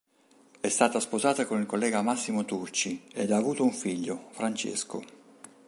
È 0.59 0.67
stata 0.67 0.99
sposata 0.99 1.45
con 1.45 1.59
il 1.59 1.67
collega 1.67 2.01
Massimo 2.01 2.43
Turci 2.43 3.03
ed 3.13 3.29
ha 3.29 3.37
avuto 3.37 3.63
un 3.63 3.71
figlio, 3.71 4.29
Francesco. 4.31 5.03